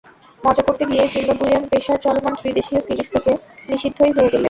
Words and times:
মজা 0.41 0.63
করতে 0.67 0.83
গিয়ে 0.89 1.03
জিম্বাবুইয়ান 1.13 1.63
পেসার 1.71 1.97
চলমান 2.05 2.33
ত্রিদেশীয় 2.39 2.81
সিরিজ 2.81 3.07
থেকে 3.15 3.31
নিষিদ্ধই 3.69 4.11
হয়ে 4.11 4.25
গেলেন। 4.25 4.39